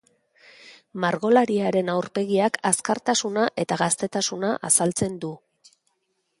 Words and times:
Margolariaren 1.03 1.91
aurpegiak 1.97 2.57
azkartasuna 2.71 3.45
eta 3.65 3.81
gaztetasuna 3.85 4.53
azaltzen 4.73 5.25
du. 5.27 5.35